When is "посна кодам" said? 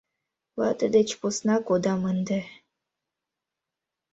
1.19-2.01